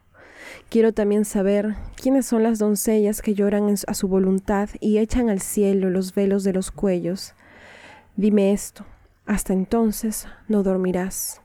Quiero 0.69 0.93
también 0.93 1.25
saber 1.25 1.75
quiénes 2.01 2.25
son 2.25 2.43
las 2.43 2.59
doncellas 2.59 3.21
que 3.21 3.33
lloran 3.33 3.75
a 3.85 3.93
su 3.93 4.07
voluntad 4.07 4.69
y 4.79 4.99
echan 4.99 5.29
al 5.29 5.41
cielo 5.41 5.89
los 5.89 6.15
velos 6.15 6.45
de 6.45 6.53
los 6.53 6.71
cuellos. 6.71 7.33
Dime 8.15 8.53
esto, 8.53 8.85
hasta 9.25 9.51
entonces 9.51 10.27
no 10.47 10.63
dormirás. 10.63 11.41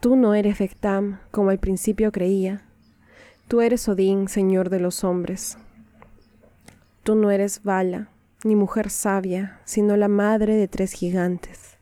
Tú 0.00 0.16
no 0.16 0.34
eres 0.34 0.58
Vectam, 0.58 1.20
como 1.30 1.48
al 1.48 1.58
principio 1.58 2.12
creía. 2.12 2.62
Tú 3.48 3.62
eres 3.62 3.88
Odín, 3.88 4.28
señor 4.28 4.68
de 4.68 4.80
los 4.80 5.02
hombres. 5.02 5.56
Tú 7.06 7.14
no 7.14 7.30
eres 7.30 7.62
Vala, 7.62 8.08
ni 8.42 8.56
mujer 8.56 8.90
sabia, 8.90 9.60
sino 9.64 9.96
la 9.96 10.08
madre 10.08 10.56
de 10.56 10.66
tres 10.66 10.90
gigantes. 10.90 11.78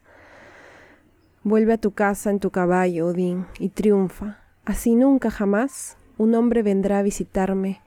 Vuelve 1.43 1.73
a 1.73 1.79
tu 1.79 1.93
casa 1.93 2.29
en 2.29 2.41
tu 2.41 2.51
caballo, 2.51 3.07
Odín, 3.07 3.47
y 3.59 3.71
triunfa. 3.71 4.41
Así 4.67 4.95
nunca 4.95 5.31
jamás 5.31 5.97
un 6.19 6.35
hombre 6.35 6.63
vendrá 6.63 6.99
a 6.99 7.03
visitarme 7.03 7.81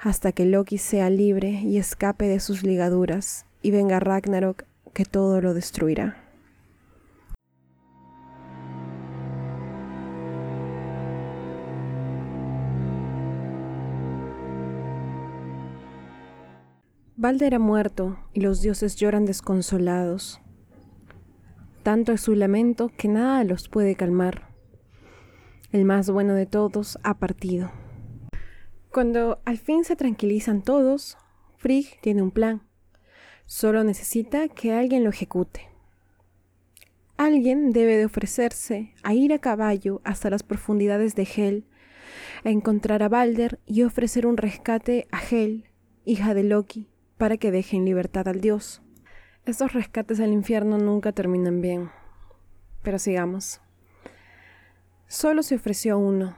hasta 0.00 0.32
que 0.32 0.44
Loki 0.44 0.78
sea 0.78 1.08
libre 1.08 1.50
y 1.50 1.78
escape 1.78 2.26
de 2.26 2.40
sus 2.40 2.64
ligaduras, 2.64 3.46
y 3.62 3.70
venga 3.70 4.00
Ragnarok 4.00 4.64
que 4.92 5.04
todo 5.04 5.40
lo 5.40 5.54
destruirá. 5.54 6.25
Balder 17.26 17.56
ha 17.56 17.58
muerto 17.58 18.20
y 18.34 18.40
los 18.40 18.62
dioses 18.62 18.94
lloran 18.94 19.24
desconsolados. 19.24 20.40
Tanto 21.82 22.12
es 22.12 22.20
su 22.20 22.36
lamento 22.36 22.92
que 22.96 23.08
nada 23.08 23.42
los 23.42 23.68
puede 23.68 23.96
calmar. 23.96 24.54
El 25.72 25.86
más 25.86 26.08
bueno 26.08 26.34
de 26.34 26.46
todos 26.46 27.00
ha 27.02 27.18
partido. 27.18 27.72
Cuando 28.92 29.40
al 29.44 29.58
fin 29.58 29.82
se 29.82 29.96
tranquilizan 29.96 30.62
todos, 30.62 31.18
Frigg 31.56 32.00
tiene 32.00 32.22
un 32.22 32.30
plan. 32.30 32.62
Solo 33.44 33.82
necesita 33.82 34.46
que 34.46 34.72
alguien 34.72 35.02
lo 35.02 35.10
ejecute. 35.10 35.62
alguien 37.16 37.72
debe 37.72 37.96
de 37.96 38.04
ofrecerse 38.04 38.94
a 39.02 39.14
ir 39.14 39.32
a 39.32 39.40
caballo 39.40 40.00
hasta 40.04 40.30
las 40.30 40.44
profundidades 40.44 41.16
de 41.16 41.26
Hel, 41.36 41.64
a 42.44 42.50
encontrar 42.50 43.02
a 43.02 43.08
Balder 43.08 43.58
y 43.66 43.82
ofrecer 43.82 44.28
un 44.28 44.36
rescate 44.36 45.08
a 45.10 45.20
Hel, 45.20 45.64
hija 46.04 46.32
de 46.32 46.44
Loki, 46.44 46.88
para 47.18 47.36
que 47.36 47.50
deje 47.50 47.76
en 47.76 47.84
libertad 47.84 48.28
al 48.28 48.40
dios. 48.40 48.82
Estos 49.44 49.72
rescates 49.72 50.20
al 50.20 50.32
infierno 50.32 50.78
nunca 50.78 51.12
terminan 51.12 51.60
bien. 51.60 51.90
Pero 52.82 52.98
sigamos. 52.98 53.60
Solo 55.06 55.42
se 55.42 55.54
ofreció 55.54 55.98
uno, 55.98 56.36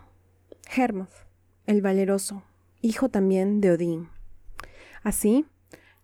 Hermoth, 0.77 1.27
el 1.67 1.81
valeroso, 1.81 2.43
hijo 2.83 3.09
también 3.09 3.61
de 3.61 3.73
Odín. 3.73 4.11
Así, 5.03 5.47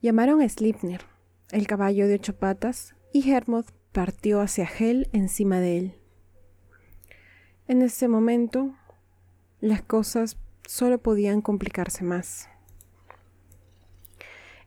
llamaron 0.00 0.40
a 0.40 0.48
Slipner, 0.48 1.02
el 1.50 1.66
caballo 1.66 2.08
de 2.08 2.14
ocho 2.14 2.36
patas, 2.36 2.94
y 3.12 3.30
Hermoth 3.30 3.70
partió 3.92 4.40
hacia 4.40 4.66
Hel 4.66 5.08
encima 5.12 5.60
de 5.60 5.78
él. 5.78 5.94
En 7.68 7.82
ese 7.82 8.08
momento, 8.08 8.74
las 9.60 9.82
cosas 9.82 10.38
solo 10.66 10.98
podían 10.98 11.42
complicarse 11.42 12.02
más. 12.02 12.48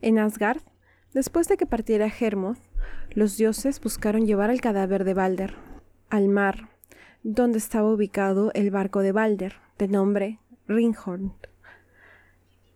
En 0.02 0.20
Asgard, 0.20 0.62
después 1.14 1.48
de 1.48 1.58
que 1.58 1.66
partiera 1.66 2.08
Hermoth, 2.08 2.60
los 3.12 3.38
dioses 3.38 3.82
buscaron 3.82 4.28
llevar 4.28 4.50
el 4.52 4.62
cadáver 4.62 5.04
de 5.04 5.14
Balder 5.14 5.56
al 6.10 6.28
mar, 6.28 6.70
donde 7.24 7.58
estaba 7.58 7.92
ubicado 7.92 8.52
el 8.54 8.72
barco 8.72 9.02
de 9.02 9.12
Balder, 9.12 9.56
de 9.78 9.88
nombre 9.88 10.40
Ringhorn. 10.68 11.34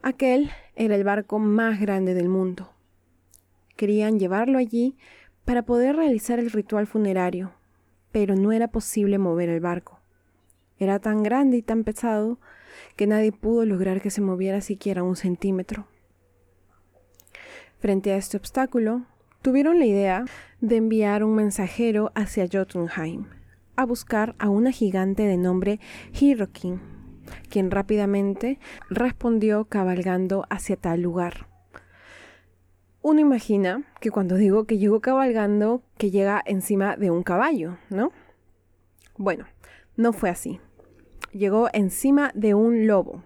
Aquel 0.02 0.50
era 0.76 0.96
el 0.96 1.04
barco 1.04 1.38
más 1.38 1.80
grande 1.80 2.14
del 2.16 2.28
mundo. 2.28 2.74
Querían 3.76 4.20
llevarlo 4.20 4.58
allí 4.58 4.98
para 5.46 5.62
poder 5.62 5.96
realizar 5.96 6.40
el 6.40 6.50
ritual 6.50 6.88
funerario, 6.88 7.54
pero 8.12 8.36
no 8.36 8.52
era 8.52 8.70
posible 8.70 9.20
mover 9.20 9.50
el 9.50 9.60
barco. 9.60 10.00
Era 10.80 10.98
tan 10.98 11.22
grande 11.22 11.58
y 11.58 11.62
tan 11.62 11.84
pesado 11.84 12.40
que 12.96 13.06
nadie 13.06 13.32
pudo 13.32 13.66
lograr 13.66 14.02
que 14.02 14.10
se 14.10 14.22
moviera 14.22 14.62
siquiera 14.62 15.04
un 15.04 15.16
centímetro. 15.16 15.88
Frente 17.82 18.12
a 18.12 18.18
este 18.18 18.38
obstáculo, 18.38 19.08
tuvieron 19.42 19.80
la 19.80 19.88
idea 19.88 20.26
de 20.60 20.76
enviar 20.76 21.24
un 21.24 21.34
mensajero 21.34 22.12
hacia 22.14 22.48
Jotunheim 22.48 23.26
a 23.76 23.86
buscar 23.88 24.36
a 24.38 24.50
una 24.50 24.72
gigante 24.72 25.24
de 25.24 25.36
nombre 25.36 25.80
Hirokin, 26.14 26.80
quien 27.50 27.72
rápidamente 27.72 28.60
respondió 28.92 29.66
cabalgando 29.66 30.46
hacia 30.52 30.76
tal 30.76 31.02
lugar. 31.02 31.48
Uno 33.02 33.20
imagina 33.20 33.84
que 34.00 34.12
cuando 34.12 34.36
digo 34.36 34.66
que 34.66 34.78
llegó 34.78 35.00
cabalgando, 35.00 35.82
que 35.98 36.12
llega 36.12 36.40
encima 36.46 36.98
de 36.98 37.10
un 37.10 37.24
caballo, 37.24 37.80
¿no? 37.90 38.12
Bueno, 39.18 39.48
no 39.98 40.14
fue 40.14 40.30
así. 40.30 40.60
Llegó 41.34 41.68
encima 41.74 42.32
de 42.36 42.54
un 42.54 42.86
lobo. 42.86 43.24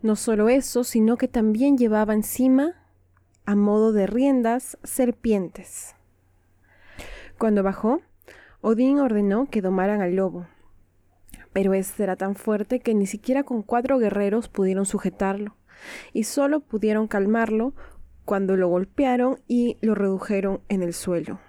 No 0.00 0.16
solo 0.16 0.48
eso, 0.48 0.82
sino 0.82 1.18
que 1.18 1.28
también 1.28 1.76
llevaba 1.76 2.14
encima 2.14 2.81
a 3.44 3.54
modo 3.54 3.92
de 3.92 4.06
riendas 4.06 4.78
serpientes. 4.82 5.94
Cuando 7.38 7.62
bajó, 7.62 8.00
Odín 8.60 9.00
ordenó 9.00 9.46
que 9.46 9.62
domaran 9.62 10.00
al 10.00 10.14
lobo, 10.14 10.46
pero 11.52 11.74
este 11.74 12.04
era 12.04 12.16
tan 12.16 12.36
fuerte 12.36 12.80
que 12.80 12.94
ni 12.94 13.06
siquiera 13.06 13.42
con 13.42 13.62
cuatro 13.62 13.98
guerreros 13.98 14.48
pudieron 14.48 14.86
sujetarlo, 14.86 15.56
y 16.12 16.24
solo 16.24 16.60
pudieron 16.60 17.08
calmarlo 17.08 17.74
cuando 18.24 18.56
lo 18.56 18.68
golpearon 18.68 19.40
y 19.48 19.78
lo 19.80 19.94
redujeron 19.94 20.60
en 20.68 20.82
el 20.82 20.92
suelo. 20.92 21.40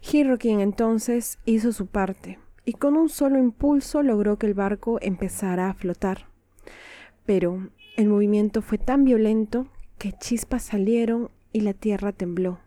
Hirokin 0.00 0.60
entonces 0.60 1.38
hizo 1.44 1.72
su 1.72 1.86
parte, 1.86 2.38
y 2.64 2.74
con 2.74 2.96
un 2.96 3.08
solo 3.08 3.38
impulso 3.38 4.02
logró 4.02 4.38
que 4.38 4.46
el 4.46 4.54
barco 4.54 4.98
empezara 5.02 5.68
a 5.68 5.74
flotar. 5.74 6.28
Pero 7.26 7.68
el 7.96 8.08
movimiento 8.08 8.62
fue 8.62 8.78
tan 8.78 9.04
violento 9.04 9.66
que 10.00 10.12
chispas 10.12 10.62
salieron 10.62 11.30
y 11.52 11.60
la 11.60 11.74
tierra 11.74 12.12
tembló. 12.12 12.58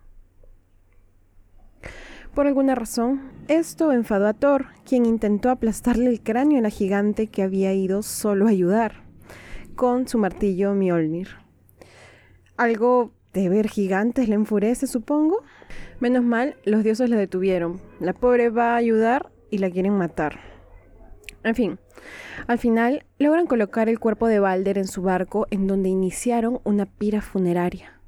Por 2.36 2.46
alguna 2.46 2.76
razón, 2.76 3.32
esto 3.48 3.91
enfadó 3.91 4.28
a 4.28 4.34
Thor, 4.34 4.67
quien 4.86 5.08
intentó 5.08 5.50
aplastarle 5.50 6.12
el 6.12 6.22
cráneo 6.22 6.60
a 6.60 6.62
la 6.62 6.69
gigante 6.69 7.26
que 7.26 7.41
había 7.41 7.74
ido 7.74 8.04
solo 8.04 8.46
a 8.46 8.52
ayudar, 8.52 9.02
con 9.74 10.08
su 10.08 10.19
martillo 10.19 10.76
Mjolnir. 10.76 11.30
Algo 12.56 13.13
de 13.34 13.50
ver 13.50 13.67
gigantes 13.67 14.30
le 14.30 14.36
enfurece, 14.36 14.86
supongo. 14.86 15.43
Menos 16.00 16.24
mal, 16.24 16.56
los 16.65 16.84
dioses 16.84 17.10
la 17.10 17.17
detuvieron. 17.17 17.82
La 18.00 18.13
pobre 18.13 18.52
va 18.52 18.74
a 18.74 18.78
ayudar 18.78 19.32
y 19.50 19.58
la 19.58 19.72
quieren 19.72 19.98
matar. 19.98 20.53
En 21.44 21.56
fin, 21.56 21.80
al 22.48 22.58
final 22.58 23.06
logran 23.20 23.48
colocar 23.48 23.90
el 23.90 24.00
cuerpo 24.00 24.28
de 24.28 24.40
Balder 24.40 24.78
en 24.78 24.88
su 24.88 25.02
barco 25.02 25.48
en 25.52 25.68
donde 25.68 25.90
iniciaron 25.90 26.62
una 26.64 26.86
pira 26.86 27.22
funeraria. 27.22 28.00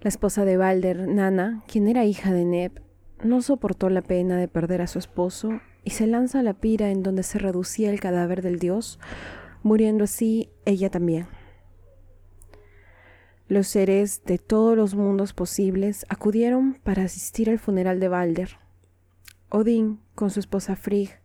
La 0.00 0.08
esposa 0.08 0.44
de 0.44 0.56
Balder, 0.56 1.08
Nana, 1.08 1.64
quien 1.66 1.88
era 1.88 2.04
hija 2.04 2.32
de 2.32 2.44
Neb, 2.44 2.80
no 3.24 3.42
soportó 3.42 3.90
la 3.90 4.02
pena 4.02 4.36
de 4.36 4.46
perder 4.46 4.80
a 4.82 4.86
su 4.86 5.00
esposo 5.00 5.60
y 5.82 5.90
se 5.90 6.06
lanza 6.06 6.40
a 6.40 6.42
la 6.44 6.54
pira 6.54 6.90
en 6.90 7.02
donde 7.02 7.24
se 7.24 7.38
reducía 7.38 7.90
el 7.90 7.98
cadáver 7.98 8.42
del 8.42 8.60
dios, 8.60 9.00
muriendo 9.64 10.04
así 10.04 10.50
ella 10.64 10.90
también. 10.90 11.26
Los 13.48 13.66
seres 13.66 14.22
de 14.24 14.38
todos 14.38 14.76
los 14.76 14.94
mundos 14.94 15.32
posibles 15.32 16.04
acudieron 16.08 16.74
para 16.84 17.04
asistir 17.04 17.50
al 17.50 17.58
funeral 17.58 17.98
de 17.98 18.08
Balder. 18.08 18.58
Odín, 19.48 20.00
con 20.14 20.30
su 20.30 20.38
esposa 20.38 20.76
Frigg, 20.76 21.18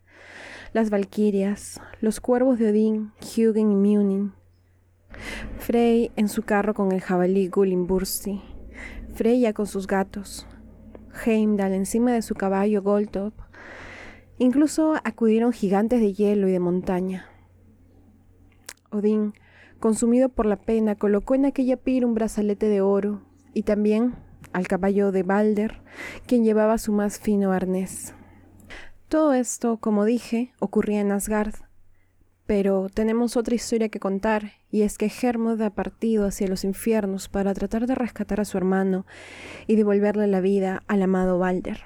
las 0.74 0.90
valquirias, 0.90 1.80
los 2.00 2.20
cuervos 2.20 2.58
de 2.58 2.70
Odín, 2.70 3.12
Hugin 3.20 3.70
y 3.70 3.76
Munin, 3.76 4.32
Frey 5.58 6.10
en 6.16 6.28
su 6.28 6.42
carro 6.42 6.74
con 6.74 6.90
el 6.90 7.00
jabalí 7.00 7.46
Gulimbursti, 7.46 8.42
Freya 9.14 9.52
con 9.52 9.68
sus 9.68 9.86
gatos, 9.86 10.48
Heimdall 11.24 11.74
encima 11.74 12.12
de 12.12 12.22
su 12.22 12.34
caballo 12.34 12.82
Goldtop. 12.82 13.34
Incluso 14.38 14.94
acudieron 15.04 15.52
gigantes 15.52 16.00
de 16.00 16.12
hielo 16.12 16.48
y 16.48 16.52
de 16.52 16.58
montaña. 16.58 17.26
Odín, 18.90 19.32
consumido 19.78 20.28
por 20.28 20.44
la 20.44 20.56
pena, 20.56 20.96
colocó 20.96 21.36
en 21.36 21.44
aquella 21.44 21.76
pira 21.76 22.04
un 22.04 22.14
brazalete 22.14 22.66
de 22.66 22.80
oro 22.80 23.22
y 23.52 23.62
también 23.62 24.16
al 24.52 24.66
caballo 24.66 25.12
de 25.12 25.22
Balder, 25.22 25.82
quien 26.26 26.42
llevaba 26.42 26.78
su 26.78 26.90
más 26.90 27.20
fino 27.20 27.52
arnés. 27.52 28.12
Todo 29.14 29.32
esto, 29.32 29.76
como 29.76 30.04
dije, 30.04 30.52
ocurría 30.58 31.00
en 31.00 31.12
Asgard. 31.12 31.54
Pero 32.46 32.88
tenemos 32.92 33.36
otra 33.36 33.54
historia 33.54 33.88
que 33.88 34.00
contar, 34.00 34.54
y 34.72 34.82
es 34.82 34.98
que 34.98 35.08
Hermod 35.08 35.62
ha 35.62 35.70
partido 35.70 36.26
hacia 36.26 36.48
los 36.48 36.64
infiernos 36.64 37.28
para 37.28 37.54
tratar 37.54 37.86
de 37.86 37.94
rescatar 37.94 38.40
a 38.40 38.44
su 38.44 38.58
hermano 38.58 39.06
y 39.68 39.76
devolverle 39.76 40.26
la 40.26 40.40
vida 40.40 40.82
al 40.88 41.00
amado 41.00 41.38
Balder. 41.38 41.78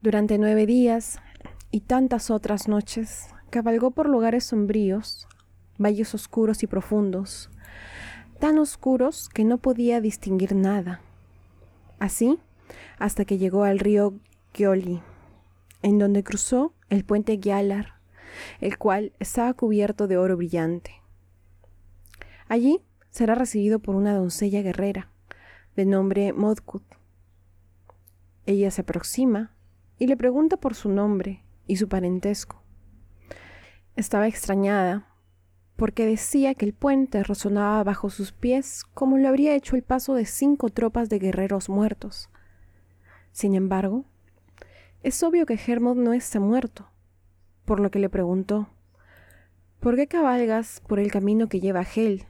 Durante 0.00 0.38
nueve 0.38 0.64
días 0.64 1.18
y 1.70 1.80
tantas 1.80 2.30
otras 2.30 2.66
noches, 2.66 3.26
cabalgó 3.50 3.90
por 3.90 4.08
lugares 4.08 4.44
sombríos, 4.44 5.28
valles 5.76 6.14
oscuros 6.14 6.62
y 6.62 6.66
profundos, 6.66 7.50
tan 8.38 8.58
oscuros 8.58 9.28
que 9.28 9.44
no 9.44 9.58
podía 9.58 10.00
distinguir 10.00 10.54
nada. 10.54 11.00
Así, 11.98 12.38
hasta 12.98 13.24
que 13.24 13.38
llegó 13.38 13.64
al 13.64 13.78
río 13.78 14.14
Gioli, 14.54 15.02
en 15.82 15.98
donde 15.98 16.22
cruzó 16.22 16.72
el 16.88 17.04
puente 17.04 17.38
Gyalar, 17.38 17.94
el 18.60 18.78
cual 18.78 19.12
estaba 19.18 19.54
cubierto 19.54 20.06
de 20.06 20.16
oro 20.16 20.36
brillante. 20.36 21.02
Allí 22.48 22.80
será 23.10 23.34
recibido 23.34 23.80
por 23.80 23.94
una 23.94 24.14
doncella 24.14 24.62
guerrera, 24.62 25.10
de 25.76 25.86
nombre 25.86 26.32
Modkut. 26.32 26.84
Ella 28.46 28.70
se 28.70 28.82
aproxima 28.82 29.54
y 29.98 30.06
le 30.06 30.16
pregunta 30.16 30.56
por 30.56 30.74
su 30.74 30.88
nombre 30.88 31.44
y 31.66 31.76
su 31.76 31.88
parentesco. 31.88 32.62
Estaba 33.96 34.28
extrañada 34.28 35.07
porque 35.78 36.06
decía 36.06 36.56
que 36.56 36.66
el 36.66 36.72
puente 36.72 37.22
resonaba 37.22 37.84
bajo 37.84 38.10
sus 38.10 38.32
pies 38.32 38.82
como 38.94 39.16
lo 39.16 39.28
habría 39.28 39.54
hecho 39.54 39.76
el 39.76 39.84
paso 39.84 40.14
de 40.14 40.26
cinco 40.26 40.70
tropas 40.70 41.08
de 41.08 41.20
guerreros 41.20 41.68
muertos. 41.68 42.30
Sin 43.30 43.54
embargo, 43.54 44.04
es 45.04 45.22
obvio 45.22 45.46
que 45.46 45.54
Hermod 45.54 45.94
no 45.94 46.14
está 46.14 46.40
muerto, 46.40 46.90
por 47.64 47.78
lo 47.78 47.92
que 47.92 48.00
le 48.00 48.08
preguntó, 48.08 48.70
¿por 49.78 49.94
qué 49.94 50.08
cabalgas 50.08 50.82
por 50.88 50.98
el 50.98 51.12
camino 51.12 51.48
que 51.48 51.60
lleva 51.60 51.78
a 51.78 51.86
Hel? 51.94 52.24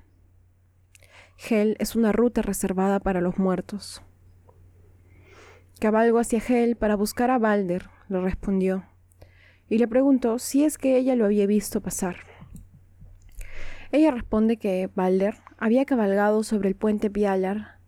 Hel 1.38 1.74
es 1.80 1.96
una 1.96 2.12
ruta 2.12 2.42
reservada 2.42 3.00
para 3.00 3.22
los 3.22 3.38
muertos. 3.38 4.02
Cabalgo 5.80 6.18
hacia 6.18 6.42
Hel 6.46 6.76
para 6.76 6.96
buscar 6.96 7.30
a 7.30 7.38
Balder, 7.38 7.88
le 8.10 8.20
respondió, 8.20 8.84
y 9.70 9.78
le 9.78 9.88
preguntó 9.88 10.38
si 10.38 10.66
es 10.66 10.76
que 10.76 10.98
ella 10.98 11.16
lo 11.16 11.24
había 11.24 11.46
visto 11.46 11.80
pasar. 11.80 12.27
Ella 13.90 14.10
responde 14.10 14.58
que 14.58 14.90
Balder 14.94 15.36
había 15.56 15.86
cabalgado 15.86 16.42
sobre 16.42 16.68
el 16.68 16.76
puente 16.76 17.10
Pialar, 17.10 17.78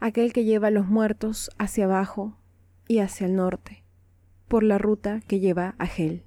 aquel 0.00 0.32
que 0.32 0.44
lleva 0.44 0.68
a 0.68 0.72
los 0.72 0.86
muertos 0.86 1.50
hacia 1.58 1.84
abajo 1.84 2.36
y 2.88 2.98
hacia 2.98 3.26
el 3.26 3.36
norte, 3.36 3.84
por 4.48 4.64
la 4.64 4.78
ruta 4.78 5.20
que 5.28 5.38
lleva 5.38 5.76
a 5.78 5.86
Hel. 5.86 6.24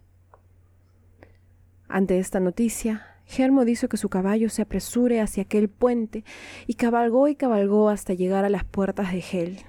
Ante 1.89 2.19
esta 2.19 2.39
noticia, 2.39 3.05
Hermod 3.37 3.67
hizo 3.67 3.89
que 3.89 3.97
su 3.97 4.07
caballo 4.07 4.49
se 4.49 4.61
apresure 4.61 5.19
hacia 5.19 5.43
aquel 5.43 5.69
puente 5.69 6.23
y 6.65 6.75
cabalgó 6.75 7.27
y 7.27 7.35
cabalgó 7.35 7.89
hasta 7.89 8.13
llegar 8.13 8.45
a 8.45 8.49
las 8.49 8.63
puertas 8.63 9.11
de 9.11 9.23
Hel, 9.31 9.59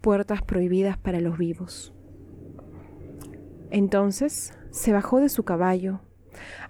puertas 0.00 0.42
prohibidas 0.42 0.96
para 0.96 1.20
los 1.20 1.36
vivos. 1.36 1.92
Entonces 3.70 4.52
se 4.70 4.92
bajó 4.92 5.20
de 5.20 5.28
su 5.28 5.42
caballo, 5.42 6.00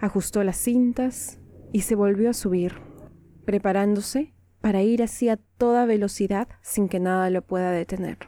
ajustó 0.00 0.42
las 0.42 0.56
cintas 0.56 1.37
y 1.72 1.82
se 1.82 1.94
volvió 1.94 2.30
a 2.30 2.34
subir, 2.34 2.74
preparándose 3.44 4.32
para 4.60 4.82
ir 4.82 5.02
así 5.02 5.28
a 5.28 5.38
toda 5.58 5.86
velocidad 5.86 6.48
sin 6.62 6.88
que 6.88 7.00
nada 7.00 7.30
lo 7.30 7.42
pueda 7.42 7.70
detener. 7.70 8.18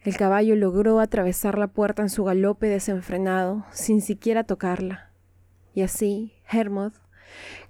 El 0.00 0.16
caballo 0.16 0.54
logró 0.54 1.00
atravesar 1.00 1.58
la 1.58 1.68
puerta 1.68 2.02
en 2.02 2.10
su 2.10 2.24
galope 2.24 2.66
desenfrenado, 2.66 3.64
sin 3.70 4.02
siquiera 4.02 4.44
tocarla, 4.44 5.10
y 5.72 5.80
así 5.80 6.34
Hermod 6.50 6.92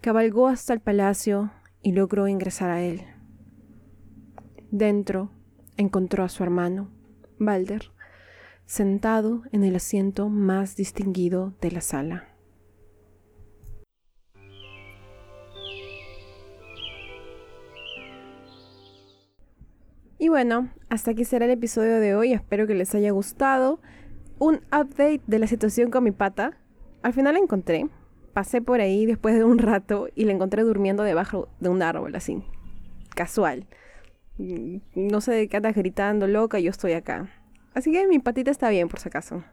cabalgó 0.00 0.48
hasta 0.48 0.72
el 0.72 0.80
palacio 0.80 1.52
y 1.80 1.92
logró 1.92 2.26
ingresar 2.26 2.70
a 2.70 2.82
él. 2.82 3.02
Dentro 4.70 5.30
encontró 5.76 6.24
a 6.24 6.28
su 6.28 6.42
hermano, 6.42 6.90
Balder, 7.38 7.92
sentado 8.66 9.42
en 9.52 9.62
el 9.62 9.76
asiento 9.76 10.28
más 10.28 10.74
distinguido 10.74 11.54
de 11.60 11.70
la 11.70 11.80
sala. 11.80 12.33
Y 20.24 20.30
bueno, 20.30 20.70
hasta 20.88 21.10
aquí 21.10 21.26
será 21.26 21.44
el 21.44 21.50
episodio 21.50 22.00
de 22.00 22.14
hoy. 22.14 22.32
Espero 22.32 22.66
que 22.66 22.74
les 22.74 22.94
haya 22.94 23.10
gustado. 23.10 23.78
Un 24.38 24.62
update 24.72 25.20
de 25.26 25.38
la 25.38 25.46
situación 25.46 25.90
con 25.90 26.02
mi 26.02 26.12
pata. 26.12 26.56
Al 27.02 27.12
final 27.12 27.34
la 27.34 27.40
encontré. 27.40 27.90
Pasé 28.32 28.62
por 28.62 28.80
ahí 28.80 29.04
después 29.04 29.34
de 29.34 29.44
un 29.44 29.58
rato 29.58 30.08
y 30.14 30.24
la 30.24 30.32
encontré 30.32 30.62
durmiendo 30.62 31.02
debajo 31.02 31.50
de 31.60 31.68
un 31.68 31.82
árbol, 31.82 32.14
así. 32.14 32.42
Casual. 33.14 33.66
Mm, 34.38 34.78
no 34.94 35.20
sé 35.20 35.32
de 35.32 35.46
qué 35.46 35.58
andas 35.58 35.74
gritando, 35.74 36.26
loca, 36.26 36.58
yo 36.58 36.70
estoy 36.70 36.94
acá. 36.94 37.28
Así 37.74 37.92
que 37.92 38.08
mi 38.08 38.18
patita 38.18 38.50
está 38.50 38.70
bien, 38.70 38.88
por 38.88 39.00
si 39.00 39.08
acaso. 39.08 39.44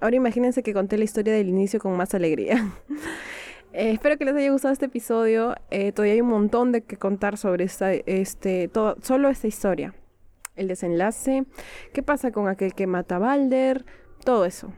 Ahora 0.00 0.16
imagínense 0.16 0.64
que 0.64 0.74
conté 0.74 0.98
la 0.98 1.04
historia 1.04 1.34
del 1.34 1.48
inicio 1.48 1.78
con 1.78 1.96
más 1.96 2.14
alegría. 2.14 2.68
Eh, 3.72 3.90
espero 3.90 4.16
que 4.16 4.24
les 4.24 4.34
haya 4.34 4.50
gustado 4.50 4.72
este 4.72 4.86
episodio. 4.86 5.54
Eh, 5.70 5.92
todavía 5.92 6.14
hay 6.14 6.22
un 6.22 6.28
montón 6.28 6.72
de 6.72 6.80
que 6.80 6.96
contar 6.96 7.36
sobre 7.36 7.64
esta, 7.64 7.92
este, 7.92 8.70
solo 9.02 9.28
esta 9.28 9.48
historia 9.48 9.92
el 10.56 10.68
desenlace, 10.68 11.44
qué 11.92 12.02
pasa 12.02 12.32
con 12.32 12.48
aquel 12.48 12.74
que 12.74 12.86
mata 12.86 13.16
a 13.16 13.20
Balder, 13.20 13.84
todo 14.24 14.44
eso. 14.44 14.72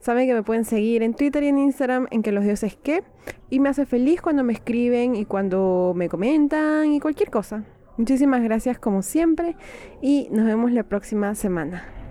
Saben 0.00 0.26
que 0.26 0.34
me 0.34 0.42
pueden 0.42 0.64
seguir 0.64 1.02
en 1.02 1.14
Twitter 1.14 1.42
y 1.44 1.48
en 1.48 1.58
Instagram 1.58 2.06
en 2.10 2.22
que 2.22 2.32
los 2.32 2.44
dioses 2.44 2.76
que 2.76 3.02
y 3.50 3.60
me 3.60 3.68
hace 3.68 3.86
feliz 3.86 4.20
cuando 4.20 4.44
me 4.44 4.52
escriben 4.52 5.14
y 5.16 5.24
cuando 5.24 5.92
me 5.96 6.08
comentan 6.08 6.92
y 6.92 7.00
cualquier 7.00 7.30
cosa. 7.30 7.64
Muchísimas 7.96 8.42
gracias 8.42 8.78
como 8.78 9.02
siempre 9.02 9.56
y 10.00 10.28
nos 10.30 10.46
vemos 10.46 10.72
la 10.72 10.82
próxima 10.82 11.34
semana. 11.34 12.01